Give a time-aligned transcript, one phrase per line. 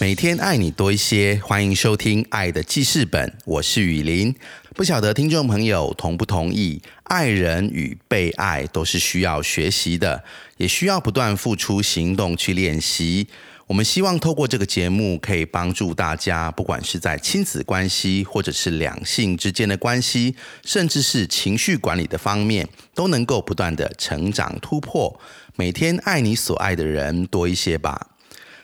[0.00, 4.34] 每天爱你多一些，欢迎收听《爱的记事本》，我是雨林。
[4.74, 6.80] 不晓得听众朋友同不同意？
[7.02, 10.24] 爱人与被爱都是需要学习的，
[10.56, 13.28] 也需要不断付出行动去练习。
[13.66, 25.20] 我们希望透过这个节目，可以帮助大家，不管是在亲子关系，或者是两性之间的关系，甚至是情绪管理的方面，都能够不断的成长突破。
[25.56, 28.06] 每天爱你所爱的人多一些吧。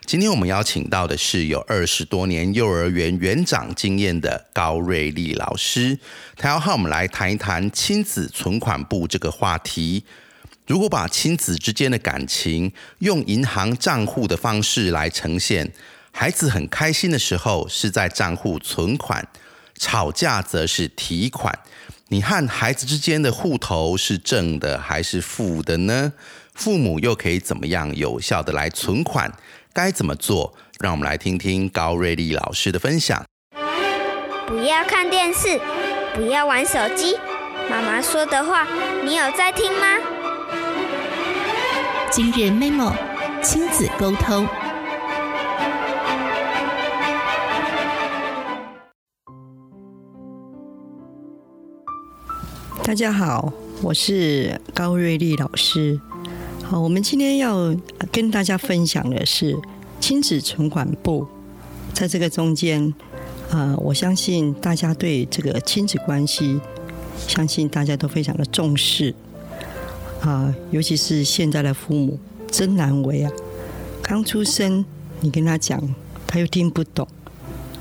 [0.06, 5.98] 今天我们邀请到的是有二十多年幼儿园园长经验的高瑞丽老师，
[6.36, 10.04] 他要和我们来谈一谈亲子存款簿这个话题。
[10.68, 15.72] 如果把亲子之间的感情用银行账户的方式来呈现，
[16.12, 19.26] 孩子很开心的时候是在账户存款，
[19.76, 21.52] 吵架则是提款。
[22.10, 26.12] 你和孩子之间的户头是正的还是负的呢？
[26.54, 29.32] 父母又可以怎么样有效的来存款？
[29.76, 30.54] 该怎么做？
[30.80, 33.22] 让我们来听听高瑞丽老师的分享。
[34.46, 35.60] 不要看电视，
[36.14, 37.14] 不要玩手机。
[37.68, 38.66] 妈妈说的话，
[39.04, 39.86] 你有在听吗？
[42.10, 42.90] 今日 memo
[43.42, 44.48] 亲子沟通。
[52.82, 56.00] 大家好，我是高瑞丽老师。
[56.68, 57.72] 好，我们今天要
[58.10, 59.56] 跟大家分享的是
[60.00, 61.24] 亲子存款簿。
[61.94, 62.92] 在这个中间，
[63.52, 66.60] 啊，我相信大家对这个亲子关系，
[67.28, 69.14] 相信大家都非常的重视。
[70.20, 72.18] 啊，尤其是现在的父母，
[72.50, 73.30] 真难为啊！
[74.02, 74.84] 刚出生，
[75.20, 75.80] 你跟他讲，
[76.26, 77.06] 他又听不懂；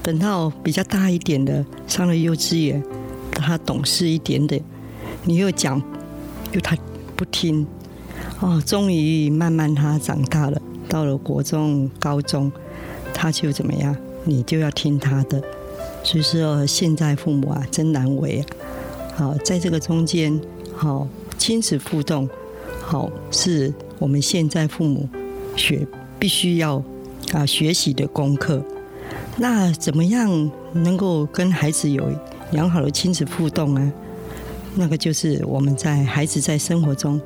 [0.03, 2.84] 等到比较大一点的，上了幼稚园，
[3.31, 4.63] 他懂事一点点，
[5.23, 5.81] 你又讲，
[6.52, 6.78] 又他
[7.16, 7.66] 不听。
[8.41, 12.52] 哦，终于慢慢他长大了，到了国中、高中，
[13.13, 13.96] 他就怎么样？
[14.24, 15.41] 你就要听他的。
[16.03, 18.46] 所以说，现在父母啊，真难为啊。
[19.16, 20.40] 好，在这个中间，
[20.75, 22.28] 好亲子互动，
[22.81, 25.08] 好是我们现在父母
[25.56, 25.88] 学
[26.19, 26.84] 必须要
[27.34, 28.64] 啊学习的功课。
[29.38, 32.09] 那怎么样能够跟孩子有
[32.52, 33.94] 良好的亲子互动呢？
[34.75, 37.19] 那个就是我们在孩子在生活中。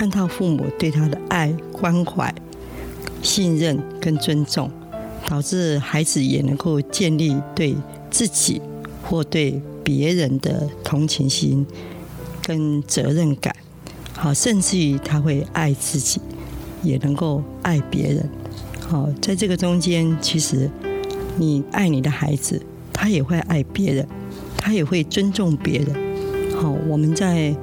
[0.00, 2.34] 看到父母对他的爱、关怀、
[3.22, 4.70] 信任跟尊重，
[5.26, 7.76] 导致孩子也能够建立对
[8.10, 8.62] 自己
[9.04, 11.66] 或对别人的同情心
[12.42, 13.54] 跟责任感。
[14.14, 16.18] 好，甚至于他会爱自己，
[16.82, 18.26] 也能够爱别人。
[18.80, 20.70] 好，在这个中间，其实
[21.36, 24.08] 你爱你的孩子，他也会爱别人，
[24.56, 26.56] 他也会尊重别人。
[26.56, 27.54] 好，我们在。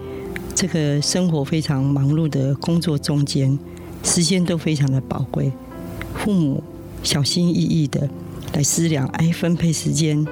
[0.60, 3.60] 这个生活非常忙碌的工作中间，
[4.02, 5.52] 时间都非常的宝贵。
[6.16, 6.64] 父母
[7.04, 8.10] 小心翼翼的
[8.54, 10.26] 来思量，哎，分配时间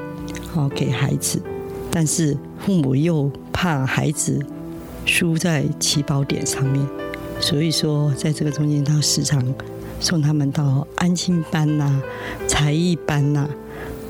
[0.51, 1.39] 好给孩子，
[1.91, 4.43] 但是父母又怕孩子
[5.05, 6.83] 输在起跑点上面，
[7.39, 9.53] 所以说在这个中间，他时常
[9.99, 12.01] 送他们到安心班呐、
[12.47, 13.47] 才艺班呐，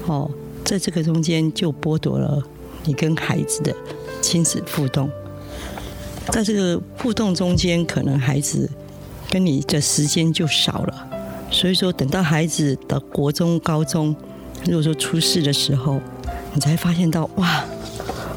[0.07, 0.31] 哦，
[0.63, 2.41] 在这个中间就剥夺了
[2.85, 3.75] 你跟孩子的
[4.21, 5.09] 亲子互动。
[6.31, 8.69] 在这个互动中间，可能孩子
[9.30, 11.08] 跟你的时间就少了，
[11.50, 14.16] 所以说等到孩子的国中、高中，
[14.66, 16.02] 如果说出事的时候，
[16.53, 17.63] 你才发现到哇，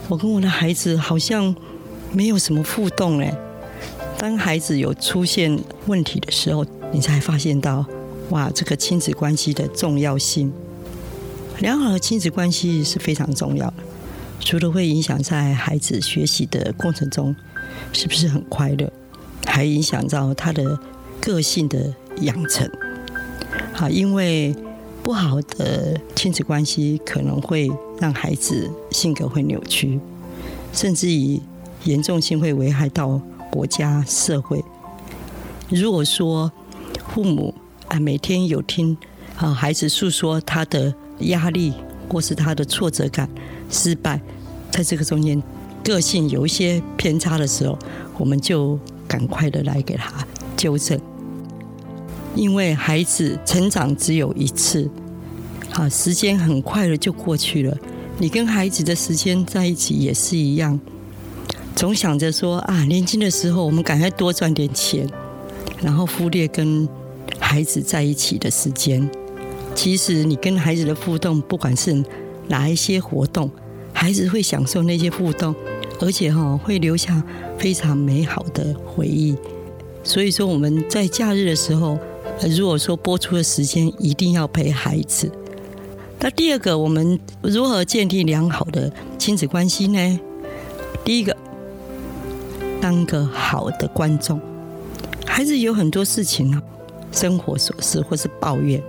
[0.08, 1.54] 我跟我的孩子好像
[2.12, 3.36] 没有什么互动哎。
[4.16, 7.84] 当孩子有出现问题的时候，你才发现到
[8.30, 10.52] 哇，这个亲子关系的重要性。
[11.60, 13.74] 良好的亲子关系是非常重要的，
[14.40, 17.34] 除了会影响在孩子学习的过程中。
[17.92, 18.92] 是不是很快乐？
[19.46, 20.78] 还影响到他的
[21.20, 22.68] 个性的养成。
[23.72, 24.54] 好，因为
[25.02, 29.98] 不好的亲子关系可能会让孩子性格会扭曲，
[30.72, 31.40] 甚至于
[31.84, 33.20] 严重性会危害到
[33.50, 34.62] 国家社会。
[35.70, 36.50] 如果说
[37.08, 37.54] 父母
[37.86, 38.96] 啊每天有听
[39.36, 41.72] 啊孩子诉说他的压力
[42.08, 43.28] 或是他的挫折感、
[43.70, 44.20] 失败，
[44.70, 45.42] 在这个中间。
[45.84, 47.78] 个性有一些偏差的时候，
[48.18, 50.12] 我们就赶快的来给他
[50.54, 51.00] 纠正，
[52.34, 54.90] 因为孩子成长只有一次，
[55.70, 57.74] 好，时间很快的就过去了，
[58.18, 60.78] 你跟孩子的时间在一起也是一样，
[61.74, 65.08] 总想着说啊，年轻的时候我们赶快多赚点钱，
[65.80, 66.86] 然后忽略跟
[67.40, 69.08] 孩子在一起的时间。
[69.74, 72.04] 其实你跟孩子的互动，不管是
[72.48, 73.50] 哪一些活动，
[73.92, 75.54] 孩子会享受那些互动，
[76.00, 77.22] 而且哈会留下
[77.58, 79.36] 非常美好的回忆。
[80.02, 81.98] 所以说我们在假日的时候，
[82.56, 85.30] 如果说播出的时间一定要陪孩子。
[86.20, 90.20] 那第二个，我们如何建立良好的亲子关系呢？
[91.04, 91.36] 第一个，
[92.80, 94.40] 当个好的观众。
[95.24, 96.62] 孩子有很多事情啊，
[97.12, 98.82] 生活琐事或是抱怨，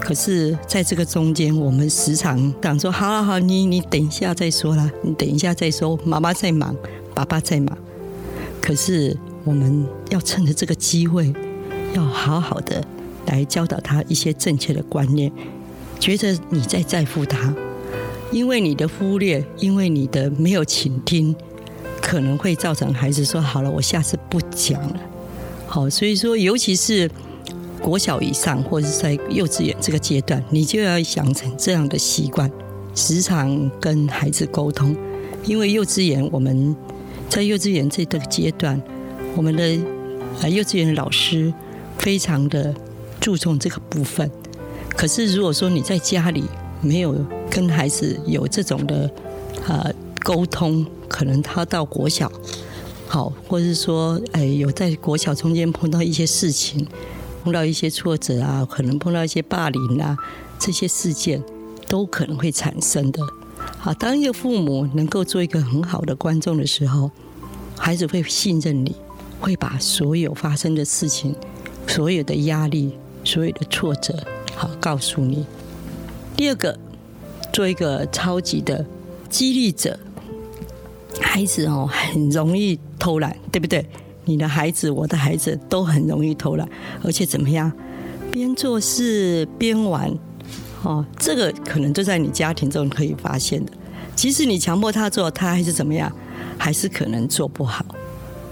[0.00, 6.74] 可是在这个中间，我们时常讲说：“好好好，你你等一下再说啦，你等一下再说，妈妈在忙，
[7.14, 7.76] 爸爸在忙。”
[8.60, 11.32] 可是我们要趁着这个机会，
[11.94, 12.82] 要好好的
[13.26, 15.30] 来教导他一些正确的观念。
[16.00, 17.54] 觉得你在在乎他，
[18.30, 21.34] 因为你的忽略，因为你的没有倾听，
[22.00, 25.00] 可能会造成孩子说：“好了，我下次不讲了。”
[25.66, 27.10] 好，所以说，尤其是
[27.82, 32.50] 国小以上或者是在幼稚园这个阶段，你就要养成这样的习惯，
[32.94, 34.96] 时常跟孩子沟通。
[35.44, 36.74] 因为幼稚园，我们
[37.28, 38.80] 在幼稚园这个阶段，
[39.36, 39.78] 我们的
[40.42, 41.52] 呃幼稚园老师
[41.98, 42.74] 非常的
[43.20, 44.30] 注重这个部分。
[44.96, 46.44] 可是，如果说你在家里
[46.80, 47.14] 没有
[47.48, 49.10] 跟孩子有这种的
[49.66, 49.92] 呃
[50.24, 52.30] 沟通，可能他到国小，
[53.06, 56.84] 好，或者是说，哎，有在国小中间碰到一些事情，
[57.42, 60.16] 碰到一些挫折啊，可能碰到一些霸凌啊，
[60.58, 61.42] 这些事件
[61.86, 63.22] 都可能会产生的。
[63.78, 67.10] 好，当一个父母能够做一个很好的观众的时候，
[67.76, 68.94] 孩子会信任你，
[69.40, 71.34] 会把所有发生的事情、
[71.86, 72.92] 所有的压力、
[73.24, 74.14] 所有的挫折。
[74.54, 75.46] 好，告诉你。
[76.36, 76.78] 第二个，
[77.52, 78.84] 做一个超级的
[79.28, 79.98] 激励者。
[81.20, 83.84] 孩子哦，很容易偷懒，对不对？
[84.28, 86.68] 你的孩子，我的孩子都很容易偷懒，
[87.02, 87.72] 而且怎么样？
[88.30, 90.14] 边做事边玩。
[90.82, 93.72] 哦，这个可能就在你家庭中可以发现的。
[94.14, 96.12] 即使你强迫他做，他还是怎么样？
[96.58, 97.82] 还是可能做不好。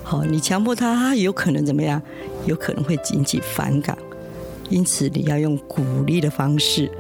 [0.02, 2.00] 好，你强迫他，他有可能怎么样？
[2.46, 3.96] 有可能会引起反感。
[4.70, 6.90] 因此，你要用鼓励的方式，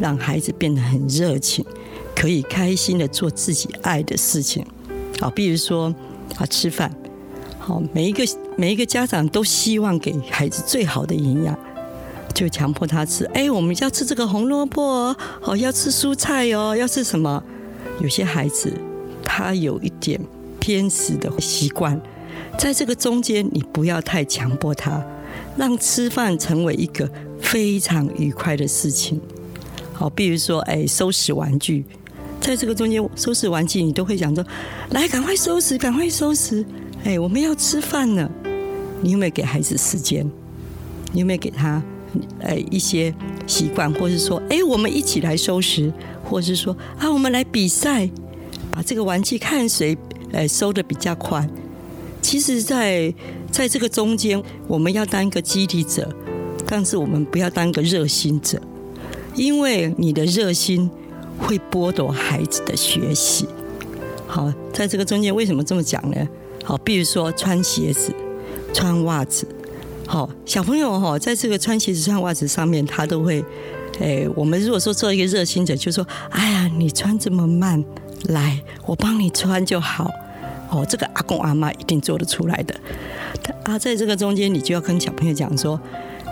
[0.00, 1.64] 让孩子变得很热情，
[2.16, 4.66] 可以开心的做自己爱的事情。
[5.20, 5.94] 好，比如说
[6.36, 6.92] 啊，吃饭。
[7.66, 8.22] 好，每一个
[8.58, 11.58] 每一个家长都希望给孩子最好的营养，
[12.34, 13.24] 就强迫他吃。
[13.32, 17.42] 哎，我们要吃这个红萝卜哦，好，要吃蔬菜哦，要吃什么？
[18.02, 18.70] 有些孩子
[19.22, 20.20] 他有一点
[20.60, 21.98] 偏食的习惯，
[22.58, 25.02] 在这个中间，你不要太强迫他。
[25.56, 29.18] 让吃饭成为一个非常愉快的事情，
[29.94, 31.86] 好，比如说，哎，收拾玩具，
[32.42, 34.44] 在这个中间收拾玩具，你都会讲说，
[34.90, 36.62] 来，赶快收拾，赶快收拾，
[37.04, 38.30] 哎，我们要吃饭了。
[39.02, 40.26] 你有没有给孩子时间？
[41.12, 41.82] 你有没有给他，
[42.40, 43.14] 呃，一些
[43.46, 45.92] 习惯，或是说，哎，我们一起来收拾，
[46.24, 48.08] 或是说，啊，我们来比赛，
[48.70, 49.96] 把这个玩具看谁，
[50.32, 51.46] 呃，收的比较快。
[52.22, 53.14] 其实，在
[53.50, 56.08] 在这个中间，我们要当一个激励者，
[56.66, 58.58] 但是我们不要当一个热心者，
[59.34, 60.90] 因为你的热心
[61.38, 63.46] 会剥夺孩子的学习。
[64.26, 66.26] 好，在这个中间，为什么这么讲呢？
[66.64, 68.12] 好，比如说穿鞋子、
[68.72, 69.46] 穿袜子。
[70.06, 73.44] 好，小朋友哈，在这个穿鞋子、穿袜子上面，他都会，
[74.00, 77.82] 诶，我们如果说做一个热心者，就说，哎呀，你穿这么慢，
[78.28, 80.10] 来，我帮你穿就好。
[80.70, 82.74] 哦，这个阿公阿妈一定做得出来的。
[83.64, 85.80] 啊，在这个中间，你就要跟小朋友讲说：“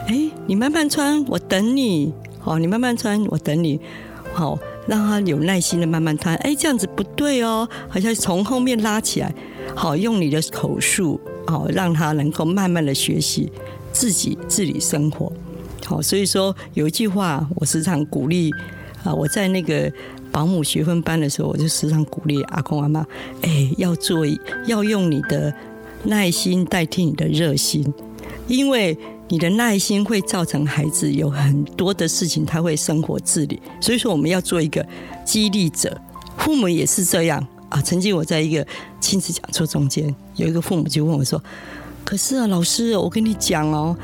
[0.09, 2.13] 哎，你慢慢穿，我等你。
[2.45, 3.81] 哦，你慢慢穿，我等你。
[4.35, 6.35] 好，让他有耐心的慢慢穿。
[6.37, 9.33] 哎，这样子不对哦，好像从后面拉起来。
[9.75, 13.51] 好，用你的口述，好，让他能够慢慢的学习
[13.93, 15.33] 自己自理生活。
[15.85, 18.51] 好，所以说有一句话，我时常鼓励
[19.05, 19.93] 啊，我在那个。
[20.33, 23.07] 保姆学分班的时候，我就时常鼓励阿公阿妈
[23.45, 24.25] ：“哎，要做，
[24.67, 25.53] 要用你的
[26.05, 27.93] 耐心代替你的热心，
[28.49, 28.97] 因为
[29.29, 33.61] 你的耐心会造成孩子有很多的事情他会生活自理。
[33.79, 34.83] 所以说，我们要做一个
[35.23, 36.01] 激励者。
[36.39, 37.81] 父母也是这样啊。
[37.83, 38.67] 曾经我在一个
[39.01, 41.43] 亲子讲座中间，有一个父母就问我说
[42.05, 43.97] ：‘可是啊，老师，我跟你讲哦，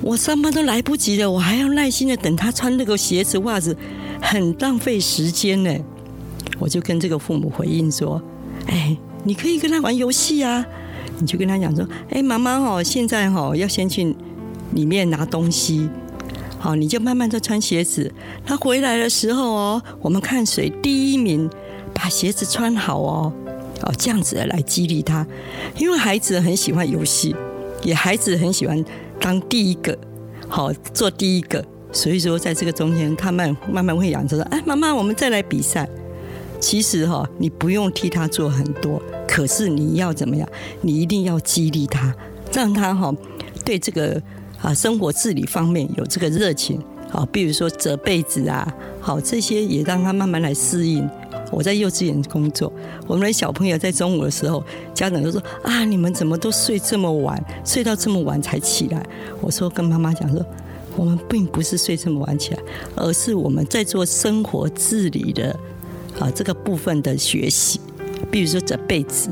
[0.00, 3.76] 我上班都来不及了，我还要耐心的等他穿那个鞋子袜子。’”
[4.18, 5.70] 很浪费时间呢，
[6.58, 8.20] 我就跟这个父母回应说
[8.66, 10.64] ：“哎，你可以跟他玩游戏啊，
[11.20, 14.16] 你就跟他讲说：，哎，妈妈哈，现在哈要先去
[14.72, 15.88] 里面拿东西，
[16.58, 18.10] 好，你就慢慢的穿鞋子。
[18.44, 21.48] 他回来的时候哦，我们看谁第一名，
[22.06, 23.32] 把鞋子穿好哦，
[23.82, 25.26] 哦，这样子来激励他，
[25.76, 27.34] 因为孩子很喜欢游戏，
[27.82, 28.84] 也孩子很喜欢
[29.18, 29.98] 当第一个，
[30.46, 35.88] 好做第一个，所以说在这个中间，他们慢慢会养成说，哎，妈妈，我们再来比赛。
[36.60, 40.48] 其实哈，你不用替他做很多，可是你要怎么样？
[40.82, 42.14] 你一定要激励他，
[42.52, 43.12] 让他哈
[43.64, 44.22] 对这个
[44.62, 46.80] 啊生活自理方面有这个热情。
[47.10, 51.08] 好，比如说折被子啊，好这些也让他慢慢来适应。
[51.50, 52.72] 我在幼稚园工作，
[53.06, 54.62] 我们的小朋友在中午的时候，
[54.94, 59.06] 家长都说啊，你们怎么都睡这么晚，睡到这么晚才起来？
[59.40, 60.44] 我说跟妈妈讲说，
[60.96, 62.58] 我们并不是睡这么晚起来，
[62.94, 65.58] 而是我们在做生活自理的。
[66.18, 67.78] 啊，这个部分的学习，
[68.30, 69.28] 比如说折被子，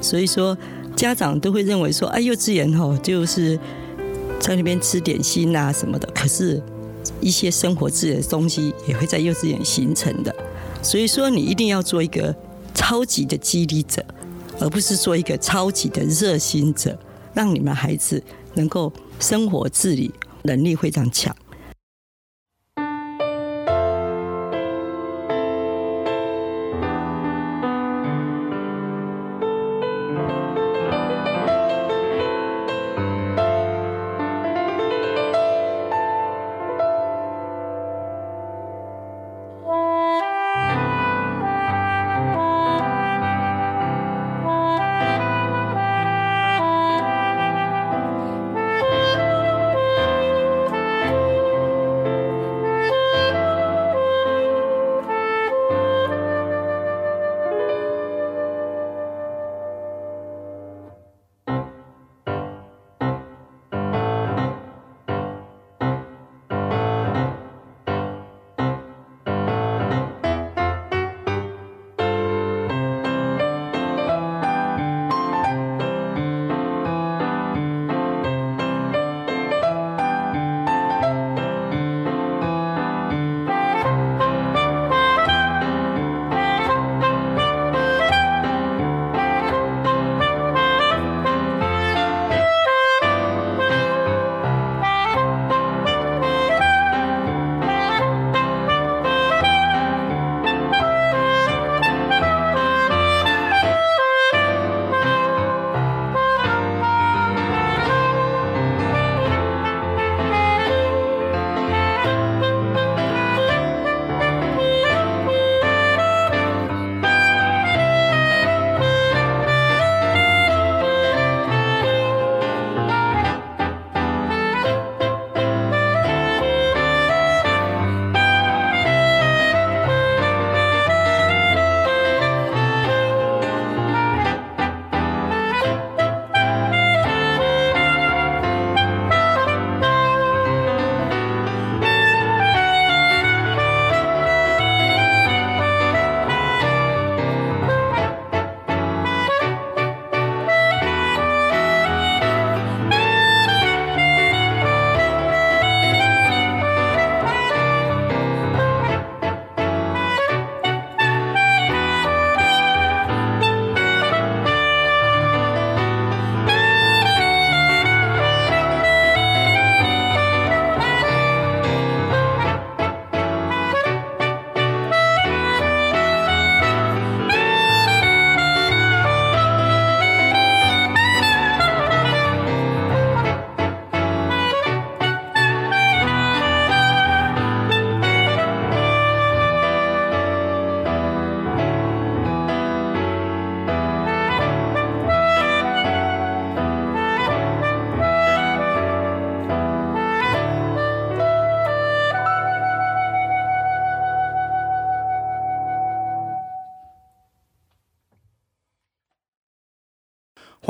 [0.00, 0.56] 所以说
[0.96, 3.58] 家长都会认为说，哎，幼稚园哈就是
[4.40, 6.62] 在那边吃点心啊什么的，可是，
[7.20, 10.34] 一些生活自理的东西也会在幼稚园形成的。
[10.84, 12.32] 所以说，你一定要做一个
[12.74, 14.04] 超级的激励者，
[14.60, 16.96] 而不是做一个超级的热心者，
[17.32, 18.22] 让你们孩子
[18.52, 20.12] 能够生活自理
[20.42, 21.34] 能力非常强。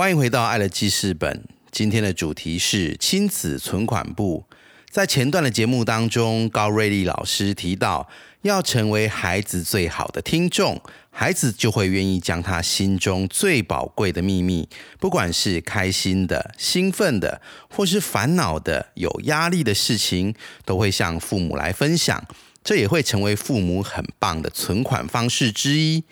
[0.04, 1.34] 欢迎回到《爱的记事本》。
[1.72, 4.44] 今天的主题是亲子存款簿。
[4.90, 8.06] 在前段的节目当中，高瑞丽老师提到，
[8.42, 14.68] 要成为孩子最好的听众，孩子就会愿意将他心中最宝贵的秘密，
[15.00, 20.34] 不管是开心的、兴奋的，或是烦恼的、有压力的事情，
[20.66, 22.22] 都会向父母来分享。
[22.62, 26.04] 这也会成为父母很棒的存款方式之一。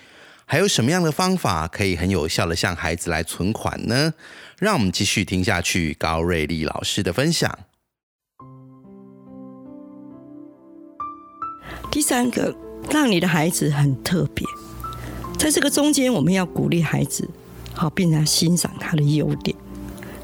[0.52, 4.12] 还有什么样的方法可以很有效的向孩子来存款呢？
[4.58, 7.58] 让我们继续听下去高瑞丽老师的分享。
[11.90, 12.54] 第三个，
[12.90, 14.46] 让你的孩子很特别。
[15.38, 17.26] 在这个中间，我们要鼓励孩子，
[17.72, 19.56] 好，并且欣赏他的优点，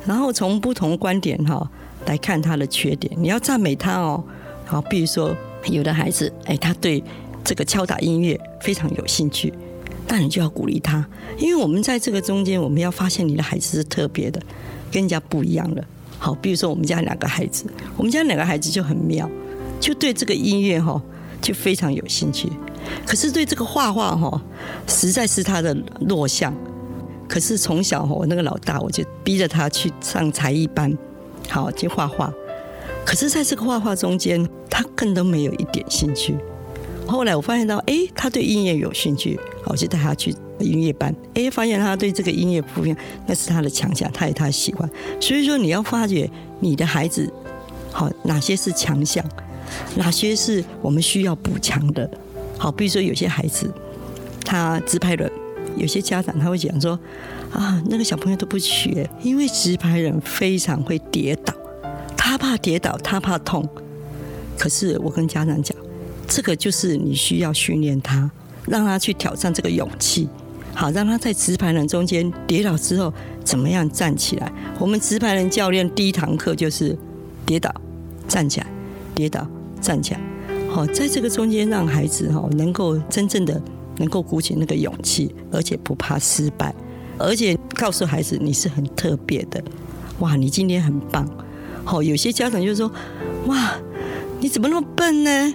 [0.04, 1.66] 然后从不同观点哈
[2.04, 3.10] 来看他的缺点。
[3.16, 4.22] 你要赞美他哦，
[4.66, 7.02] 好，比如说有的孩子，哎，他对
[7.42, 9.50] 这个敲打音乐非常有兴趣，
[10.08, 14.40] 那你就要鼓励他，因为我们在这个中间，我们要发现你的孩子是特别的，
[14.90, 15.84] 跟人家不一样的。
[16.18, 19.28] 好，比如说我们家两个孩子，我们家两个孩子就很妙，
[19.78, 21.00] 就对这个音乐哈
[21.40, 22.50] 就非常有兴趣。
[23.06, 24.42] 可是对这个画画哈，
[24.86, 26.54] 实在是他的弱项。
[27.28, 30.96] 可是从小哈，我那个老大我就逼着他去上才艺班，
[31.50, 32.32] 好去画画。
[33.04, 36.34] 可是在这个画画中间，他更都没有一点兴趣。
[37.06, 39.38] 后来我发现到，哎，他对音乐有兴趣，
[39.68, 41.14] 我就带他去音乐班。
[41.34, 44.88] 哎，发现他对这个音乐不一样，那是他的强项，他也他喜欢。
[45.20, 46.28] 所以说，你要发觉
[46.60, 47.32] 你的孩子，
[47.92, 49.24] 好哪些是强项，
[49.96, 52.10] 哪些是我们需要补强的。
[52.58, 53.72] 好，比如说有些孩子
[54.44, 55.30] 他直排轮，
[55.76, 56.98] 有些家长他会讲说，
[57.52, 61.54] 啊，那个小朋友都不学，因为直排轮非常会跌倒，
[62.16, 63.68] 他怕跌倒，他怕痛。
[64.58, 65.76] 可是我跟家长讲。
[66.30, 68.30] 这个就是你需要训练他，
[68.68, 70.28] 让他去挑战这个勇气，
[70.74, 73.12] 好让他在直排人中间跌倒之后
[73.44, 74.52] 怎么样站起来。
[74.78, 76.96] 我们直排人教练第一堂课就是
[77.44, 77.74] 跌倒
[78.26, 78.66] 站起来，
[79.14, 79.46] 跌倒
[79.80, 80.20] 站起来。
[80.70, 83.60] 好，在这个中间让孩子哈能够真正的
[83.96, 86.74] 能够鼓起那个勇气，而且不怕失败，
[87.16, 89.62] 而且告诉孩子你是很特别的。
[90.18, 91.28] 哇，你今天很棒。
[91.84, 92.90] 好，有些家长就说，
[93.46, 93.72] 哇，
[94.40, 95.54] 你怎么那么笨呢？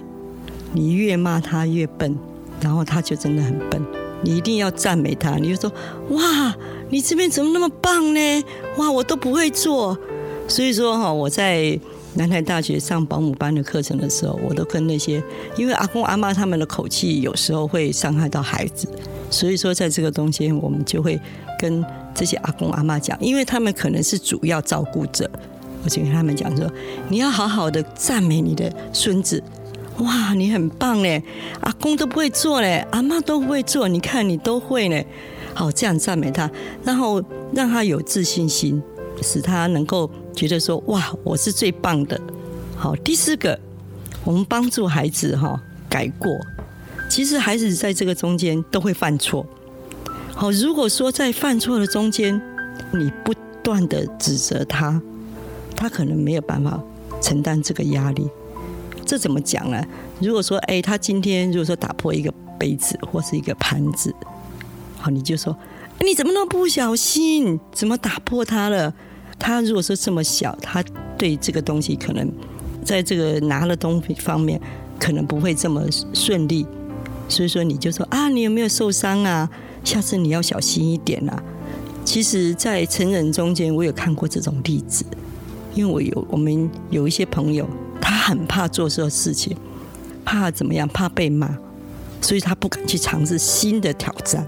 [0.72, 2.16] 你越骂他越笨，
[2.64, 3.80] 然后他就真的很笨。
[4.22, 5.70] 你一定要赞美他，你就说
[6.08, 6.56] ：“哇，
[6.88, 8.44] 你这边怎么那么棒呢？
[8.78, 9.96] 哇，我都不会做。”
[10.48, 11.78] 所以说哈，我在
[12.14, 15.22] 南台大学上保姆班的课程的时候，我都跟那些
[15.58, 18.88] 因为阿公阿妈他们的口气有时候会伤害到孩子，
[19.28, 21.20] 所以说在这个中间，我们就会
[21.60, 25.30] 跟这些阿公阿妈讲，因为他们可能是主要照顾者，
[25.84, 26.66] 我就跟他们讲说
[27.10, 29.42] ：“你要好好的赞美你的孙子。”
[29.98, 31.22] 哇，你很棒嘞！
[31.60, 35.06] 阿公都不会做嘞，阿妈都不会做，你看你都会嘞。
[35.54, 36.50] 好，这样赞美他，
[36.82, 38.82] 然后让他有自信心，
[39.22, 42.20] 使他能够觉得说：哇，我是最棒的。
[42.76, 43.58] 好，第四个，
[44.24, 46.36] 我们帮助孩子哈改过。
[47.08, 49.46] 其实孩子在这个中间都会犯错。
[50.34, 52.40] 好，如果说在犯错的中间，
[52.92, 55.00] 你不断的指责他，
[55.76, 56.82] 他可能没有办法
[57.22, 58.28] 承担这个压力。
[59.04, 59.84] 这怎么讲呢？
[60.20, 64.14] 如果说，哎，他今天如果说打破一个杯子或是一个盘子，
[64.96, 65.56] 好，你就说，
[66.00, 68.92] 你怎么那么不小心，怎么打破它了？
[69.38, 70.82] 他如果说这么小，他
[71.18, 72.30] 对这个东西可能
[72.84, 74.60] 在这个拿了东西方面
[74.98, 75.82] 可能不会这么
[76.14, 76.66] 顺利，
[77.28, 79.50] 所以说你就说啊，你有没有受伤啊？
[79.82, 81.42] 下次你要小心一点啊。
[82.04, 85.04] 其实，在成人中间，我有看过这种例子，
[85.74, 87.68] 因为我有我们有一些朋友。
[88.26, 89.54] 很怕做这事情，
[90.24, 90.88] 怕怎么样？
[90.88, 91.54] 怕被骂，
[92.22, 94.46] 所以他不敢去尝试新的挑战。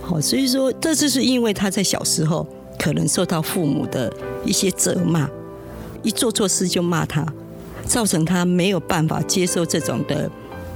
[0.00, 2.46] 好，所以说这就是因为他在小时候
[2.78, 4.10] 可能受到父母的
[4.46, 5.28] 一些责骂，
[6.02, 7.22] 一做错事就骂他，
[7.84, 10.30] 造成他没有办法接受这种的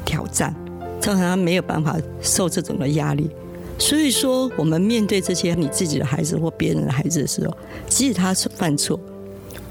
[0.04, 0.54] 挑战，
[1.00, 3.30] 造成他没有办法受这种的压力。
[3.78, 7.56] 所以说，我们面对这些你自己的孩子或别人的孩子的时候，
[7.88, 9.00] 即使他犯错，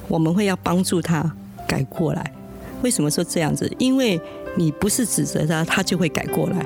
[0.08, 1.32] 我们会要帮助他。
[1.68, 2.34] 改过来，
[2.82, 3.72] 为什么说这样子？
[3.78, 4.20] 因为
[4.56, 6.66] 你不是指责他，他就会改过来，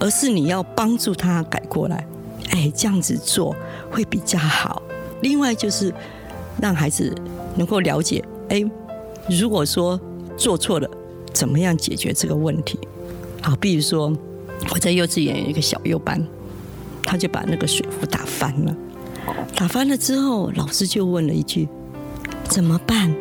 [0.00, 2.06] 而是你要帮助他改过来。
[2.50, 3.54] 哎，这样子做
[3.90, 4.82] 会比较好。
[5.20, 5.92] 另外就是
[6.60, 7.14] 让孩子
[7.56, 8.64] 能够了解，哎，
[9.28, 10.00] 如果说
[10.36, 10.88] 做错了，
[11.32, 12.78] 怎么样解决这个问题？
[13.42, 14.12] 好，比如说
[14.72, 16.24] 我在幼稚园有一个小幼班，
[17.04, 18.76] 他就把那个水壶打翻了，
[19.56, 21.68] 打翻了之后，老师就问了一句：
[22.44, 23.14] 怎么办？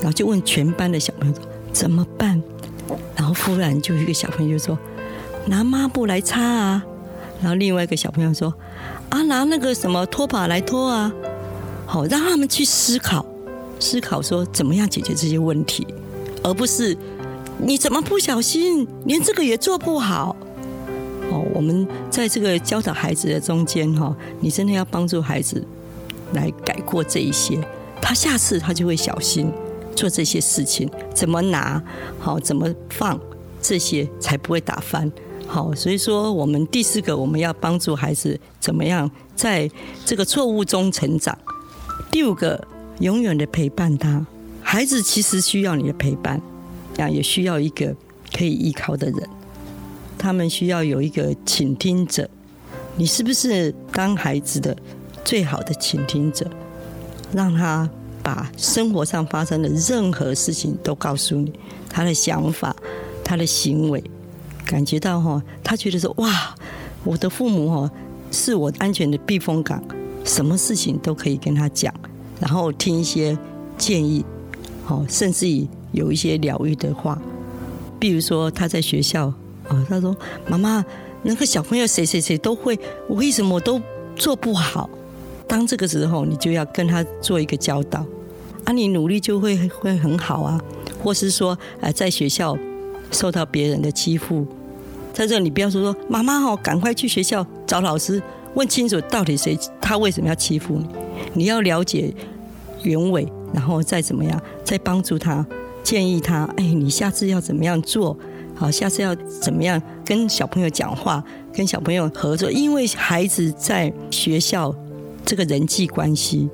[0.00, 1.34] 然后就问全班的小朋友
[1.72, 2.42] 怎么办？
[3.16, 4.78] 然后忽然就一个小朋友就说
[5.46, 6.82] 拿抹布来擦啊。
[7.40, 8.52] 然后另外一个小朋友说
[9.08, 11.12] 啊拿那个什么拖把来拖啊。
[11.86, 13.24] 好，让他们去思考，
[13.78, 15.86] 思考说怎么样解决这些问题，
[16.42, 16.96] 而不是
[17.58, 20.36] 你怎么不小心连这个也做不好。
[21.30, 25.64] 哦，我们在这个教导孩子的中间哈，你真的要帮助孩子
[26.32, 27.58] 来改过这一些，
[28.00, 29.52] 他下次他就会小心。
[30.00, 31.82] 做这些事情怎么拿
[32.18, 33.20] 好，怎么放
[33.60, 35.12] 这些才不会打翻
[35.46, 35.74] 好。
[35.74, 39.70] 所以说，我们第四个我们要帮助孩子怎么样在
[40.06, 41.36] 这个错误中成长。
[42.10, 42.66] 第五个，
[43.00, 44.26] 永远的陪伴他。
[44.62, 46.40] 孩子其实需要你的陪伴，
[46.96, 47.94] 啊，也需要一个
[48.34, 49.28] 可以依靠的人。
[50.16, 52.26] 他们需要有一个倾听者，
[52.96, 54.74] 你是不是当孩子的
[55.22, 56.50] 最好的倾听者，
[57.34, 57.86] 让他
[58.22, 61.52] 把生活上发生的任何事情都告诉你，
[61.88, 62.74] 他的想法、
[63.24, 64.02] 他的行为，
[64.64, 66.54] 感觉到哈，他觉得说哇，
[67.04, 67.90] 我的父母哈
[68.30, 69.82] 是我安全的避风港，
[70.24, 71.92] 什么事情都可以跟他讲，
[72.40, 73.36] 然后听一些
[73.76, 74.24] 建议，
[74.86, 77.20] 哦，甚至于有一些疗愈的话，
[77.98, 79.26] 比如说他在学校，
[79.68, 80.16] 哦，他说
[80.48, 80.84] 妈妈。
[81.22, 83.78] 那个小朋友谁谁谁都会，我为什么我都
[84.16, 84.88] 做不好？
[85.50, 88.06] 当这个时候，你就要跟他做一个教导，
[88.64, 90.60] 啊，你努力就会会很好啊。
[91.02, 92.56] 或是说，呃，在学校
[93.10, 94.46] 受到别人的欺负，
[95.12, 98.22] 在这你不要说说妈妈哦，赶快去学校找老师
[98.54, 100.86] 问清楚到底谁他为什么要欺负你，
[101.32, 102.14] 你要了解
[102.84, 105.44] 原委，然后再怎么样，再帮助他，
[105.82, 108.16] 建议他，哎，你下次要怎么样做？
[108.54, 112.52] 好，下次要怎么样跟小朋友讲话，跟小朋友合作？
[112.52, 114.72] 因为孩子在学校
[115.24, 116.48] 这个人际关系，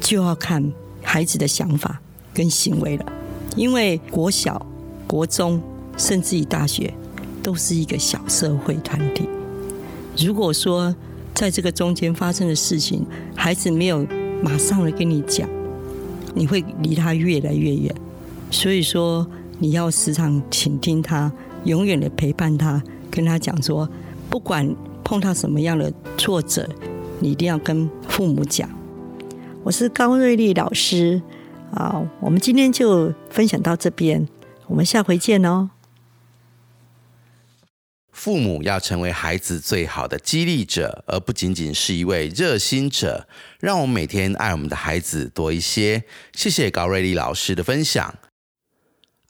[0.00, 2.00] 就要看孩子的想法
[2.34, 3.06] 跟行为了。
[3.56, 4.64] 因为国小、
[5.06, 5.60] 国中，
[5.96, 6.92] 甚至于大学，
[7.42, 9.28] 都是一个小社会团体。
[10.18, 10.94] 如果说
[11.34, 14.06] 在这个中间发生的事情，孩子没有
[14.42, 15.48] 马上的跟你讲，
[16.34, 17.94] 你会离他越来越远。
[18.50, 19.26] 所以说。
[19.62, 21.30] 你要时常倾听他，
[21.64, 23.86] 永远的陪伴他，跟他讲说，
[24.30, 26.66] 不管碰到什么样的挫折，
[27.20, 28.68] 你一定要跟父母讲。
[29.62, 31.20] 我是高瑞丽老师，
[31.72, 34.26] 啊，我们今天就分享到这边，
[34.66, 35.70] 我们下回见哦。
[38.10, 43.28] 父母要成为孩子最好的激励者，而不仅仅是一位热心者。
[43.58, 46.04] 让我们每天爱我们的孩子多一些。
[46.32, 48.14] 谢谢高瑞丽老师的分享。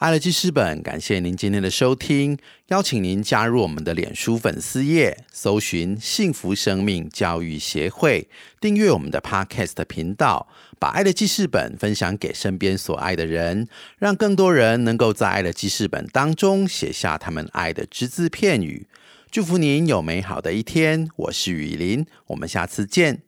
[0.01, 8.27] 爱的记事本，感谢您今天的收听，邀请您加入我们的脸书粉丝页，搜寻“幸福生命教育协会”，
[8.59, 18.87] 订阅我们的 Podcast 频道，把爱的记事本分享给身边所爱的人，让更多人能够在爱的记事本当中写下他们爱的只字片语。
[19.31, 23.21] 祝福您有美好的一天，我是雨林，我们下次见。